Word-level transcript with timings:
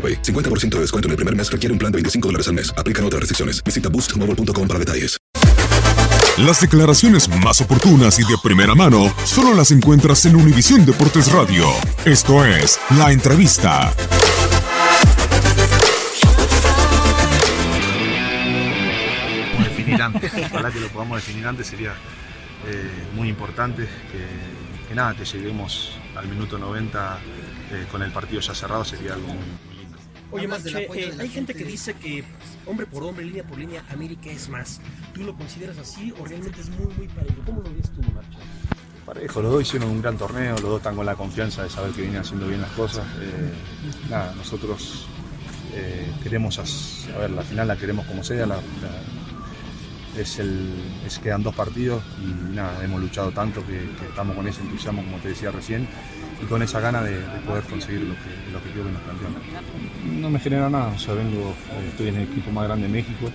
AroPay. 0.00 0.22
50% 0.22 0.76
de 0.76 0.80
descuento 0.80 1.08
en 1.08 1.10
el 1.10 1.16
primer 1.16 1.36
mes 1.36 1.52
requiere 1.52 1.72
un 1.72 1.78
plan 1.78 1.92
de 1.92 1.96
25 1.96 2.28
dólares 2.28 2.48
al 2.48 2.54
mes. 2.54 2.72
Aplican 2.76 3.04
otras 3.04 3.20
restricciones. 3.20 3.62
Visita 3.62 3.90
boostmobile.com 3.90 4.66
para 4.66 4.78
detalles. 4.78 5.20
Las 6.38 6.60
declaraciones 6.60 7.28
más 7.44 7.60
oportunas 7.60 8.18
y 8.18 8.22
de 8.22 8.38
primera 8.42 8.74
mano 8.74 9.12
solo 9.24 9.52
las 9.52 9.72
encuentras 9.72 10.24
en 10.24 10.36
Univisión 10.36 10.86
Deportes 10.86 11.30
Radio. 11.32 11.66
Esto 12.06 12.46
es 12.46 12.80
La 12.96 13.12
Entrevista. 13.12 13.92
Definir 19.58 20.00
antes. 20.00 20.32
Ojalá 20.50 20.70
que 20.70 20.80
lo 20.80 20.88
podamos 20.88 21.18
definir 21.18 21.46
antes 21.46 21.66
sería 21.66 21.92
eh, 22.66 22.90
muy 23.14 23.28
importante 23.28 23.82
que, 23.82 24.88
que 24.88 24.94
nada, 24.94 25.14
que 25.14 25.26
lleguemos 25.26 25.98
al 26.16 26.26
minuto 26.26 26.58
90 26.58 27.18
eh, 27.72 27.86
con 27.90 28.02
el 28.02 28.12
partido 28.12 28.40
ya 28.40 28.54
cerrado 28.54 28.84
sería 28.84 29.14
algo 29.14 29.28
muy. 29.28 29.69
Oye, 30.32 30.46
Marche, 30.46 30.88
eh, 30.94 31.12
hay 31.18 31.28
gente 31.28 31.54
que 31.54 31.64
dice 31.64 31.94
que 31.94 32.24
hombre 32.66 32.86
por 32.86 33.02
hombre, 33.02 33.24
línea 33.24 33.42
por 33.42 33.58
línea, 33.58 33.82
América 33.90 34.30
es 34.30 34.48
más. 34.48 34.80
¿Tú 35.12 35.24
lo 35.24 35.34
consideras 35.36 35.76
así 35.78 36.12
o 36.20 36.24
realmente 36.24 36.60
es 36.60 36.68
muy, 36.70 36.92
muy 36.94 37.08
parejo? 37.08 37.42
¿Cómo 37.44 37.62
lo 37.62 37.70
ves 37.74 37.90
tú, 37.90 38.00
Marche? 38.14 38.38
Parejo, 39.04 39.42
los 39.42 39.52
dos 39.52 39.62
hicieron 39.62 39.90
un 39.90 40.00
gran 40.02 40.16
torneo, 40.16 40.52
los 40.52 40.62
dos 40.62 40.76
están 40.78 40.94
con 40.94 41.04
la 41.06 41.16
confianza 41.16 41.64
de 41.64 41.70
saber 41.70 41.90
que 41.92 42.02
vienen 42.02 42.20
haciendo 42.20 42.46
bien 42.46 42.60
las 42.60 42.70
cosas. 42.72 43.04
Eh, 43.20 43.50
nada, 44.08 44.32
nosotros 44.36 45.06
eh, 45.74 46.06
queremos, 46.22 46.58
as- 46.58 47.08
a 47.14 47.18
ver, 47.18 47.30
la 47.30 47.42
final 47.42 47.66
la 47.66 47.76
queremos 47.76 48.06
como 48.06 48.22
sea, 48.22 48.46
la- 48.46 48.56
la- 48.56 49.29
es 50.20 50.38
el, 50.38 50.70
es, 51.06 51.18
quedan 51.18 51.42
dos 51.42 51.54
partidos 51.54 52.02
y 52.22 52.54
nada, 52.54 52.82
hemos 52.84 53.00
luchado 53.00 53.30
tanto 53.30 53.64
que, 53.66 53.78
que 53.98 54.06
estamos 54.08 54.36
con 54.36 54.46
ese 54.46 54.60
entusiasmo, 54.62 55.02
como 55.02 55.18
te 55.18 55.28
decía 55.28 55.50
recién, 55.50 55.86
y 56.42 56.46
con 56.46 56.62
esa 56.62 56.80
gana 56.80 57.02
de, 57.02 57.18
de 57.18 57.40
poder 57.46 57.64
conseguir 57.64 58.02
lo 58.02 58.14
que, 58.14 58.48
el 58.48 58.56
objetivo 58.56 58.84
que 58.86 58.92
nos 58.92 59.02
planteamos. 59.02 59.40
No 60.20 60.30
me 60.30 60.38
genera 60.38 60.70
nada, 60.70 60.88
o 60.88 60.98
sea, 60.98 61.14
vengo, 61.14 61.50
eh, 61.50 61.88
estoy 61.88 62.08
en 62.08 62.16
el 62.16 62.22
equipo 62.22 62.50
más 62.50 62.64
grande 62.64 62.86
de 62.86 62.92
México 62.92 63.30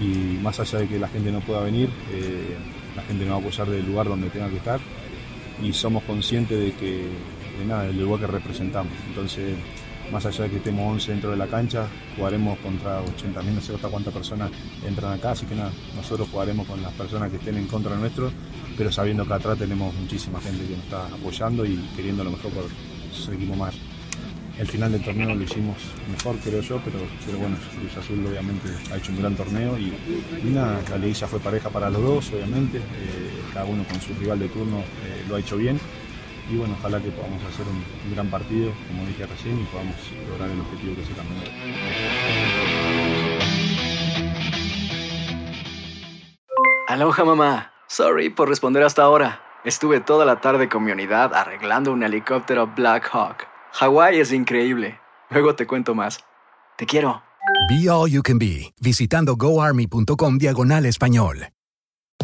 y 0.00 0.38
más 0.42 0.58
allá 0.60 0.78
de 0.78 0.88
que 0.88 0.98
la 0.98 1.08
gente 1.08 1.30
no 1.30 1.40
pueda 1.40 1.60
venir, 1.60 1.90
eh, 2.12 2.56
la 2.96 3.02
gente 3.02 3.24
me 3.24 3.30
va 3.30 3.36
a 3.36 3.40
apoyar 3.40 3.68
del 3.68 3.86
lugar 3.86 4.08
donde 4.08 4.30
tenga 4.30 4.48
que 4.48 4.56
estar 4.56 4.80
y 5.62 5.72
somos 5.72 6.02
conscientes 6.04 6.58
de 6.58 6.72
que, 6.72 7.06
de 7.58 7.64
nada, 7.66 7.84
del 7.84 8.00
lugar 8.00 8.20
que 8.20 8.26
representamos. 8.26 8.92
Entonces, 9.08 9.56
más 10.10 10.26
allá 10.26 10.44
de 10.44 10.50
que 10.50 10.56
estemos 10.56 10.92
11 10.92 11.12
dentro 11.12 11.30
de 11.30 11.36
la 11.36 11.46
cancha, 11.46 11.86
jugaremos 12.16 12.58
contra 12.58 13.00
80.000, 13.02 13.54
no 13.54 13.60
sé 13.60 13.74
hasta 13.74 13.88
cuántas 13.88 14.12
personas 14.12 14.50
entran 14.86 15.12
acá, 15.12 15.32
así 15.32 15.46
que 15.46 15.54
nada, 15.54 15.70
nosotros 15.94 16.28
jugaremos 16.30 16.66
con 16.66 16.82
las 16.82 16.92
personas 16.92 17.30
que 17.30 17.36
estén 17.36 17.56
en 17.56 17.66
contra 17.66 17.96
nuestro, 17.96 18.30
pero 18.76 18.90
sabiendo 18.90 19.26
que 19.26 19.34
atrás 19.34 19.58
tenemos 19.58 19.94
muchísima 19.94 20.40
gente 20.40 20.64
que 20.64 20.76
nos 20.76 20.84
está 20.84 21.06
apoyando 21.06 21.64
y 21.64 21.76
queriendo 21.96 22.24
lo 22.24 22.30
mejor 22.32 22.50
por 22.52 22.64
su 23.12 23.32
equipo 23.32 23.54
más. 23.54 23.74
El 24.58 24.66
final 24.66 24.92
del 24.92 25.02
torneo 25.02 25.34
lo 25.34 25.42
hicimos 25.42 25.76
mejor, 26.10 26.36
creo 26.38 26.60
yo, 26.60 26.80
pero, 26.84 27.38
bueno, 27.38 27.56
Cruz 27.78 27.96
Azul 27.96 28.26
obviamente 28.26 28.68
ha 28.92 28.96
hecho 28.98 29.10
un 29.12 29.18
gran 29.20 29.34
torneo 29.34 29.78
y, 29.78 29.94
y 30.44 30.50
nada, 30.50 30.82
la 30.90 30.98
liguilla 30.98 31.26
fue 31.26 31.40
pareja 31.40 31.70
para 31.70 31.88
los 31.88 32.02
dos, 32.02 32.30
obviamente, 32.32 32.76
eh, 32.76 33.30
cada 33.54 33.64
uno 33.64 33.84
con 33.84 33.98
su 34.02 34.12
rival 34.14 34.38
de 34.38 34.48
turno 34.48 34.80
eh, 34.80 35.24
lo 35.28 35.36
ha 35.36 35.40
hecho 35.40 35.56
bien 35.56 35.80
y 36.50 36.56
bueno, 36.56 36.74
ojalá 36.78 37.00
que 37.00 37.10
podamos 37.10 37.42
hacer 37.44 37.66
un, 37.66 37.76
un 37.76 38.14
gran 38.14 38.28
partido, 38.28 38.72
como 38.88 39.06
dije 39.06 39.26
recién, 39.26 39.60
y 39.60 39.64
podamos 39.64 39.94
lograr 40.28 40.50
el 40.50 40.60
objetivo 40.60 40.94
que 40.96 41.02
es 41.02 41.08
el 41.08 41.16
campeonato. 41.16 41.50
Aloha 46.88 47.24
mamá. 47.24 47.72
Sorry 47.86 48.30
por 48.30 48.48
responder 48.48 48.82
hasta 48.82 49.02
ahora. 49.02 49.42
Estuve 49.64 50.00
toda 50.00 50.24
la 50.24 50.40
tarde 50.40 50.68
con 50.68 50.84
mi 50.84 50.90
unidad 50.90 51.34
arreglando 51.34 51.92
un 51.92 52.02
helicóptero 52.02 52.66
Black 52.74 53.08
Hawk. 53.12 53.46
Hawái 53.72 54.18
es 54.18 54.32
increíble. 54.32 54.98
Luego 55.28 55.54
te 55.54 55.66
cuento 55.66 55.94
más. 55.94 56.18
Te 56.76 56.86
quiero. 56.86 57.22
Be 57.68 57.88
All 57.88 58.10
You 58.10 58.22
Can 58.22 58.38
Be, 58.38 58.72
visitando 58.80 59.36
goarmy.com 59.36 60.38
diagonal 60.38 60.86
español. 60.86 61.48